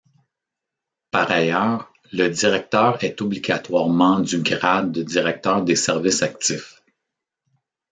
[1.11, 6.81] Par ailleurs, le directeur est obligatoirement du grade de directeur des services actifs.